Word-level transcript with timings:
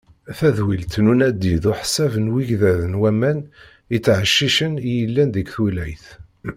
Tadwilt 0.37 0.93
n 1.03 1.05
unadi 1.13 1.55
d 1.63 1.65
uḥsab 1.71 2.13
n 2.23 2.27
yigḍaḍ 2.33 2.81
n 2.87 2.97
waman 3.01 3.39
yettɛeccicen 3.93 4.73
i 4.81 4.89
yellan 4.99 5.29
di 5.31 5.43
twilayt. 5.51 6.05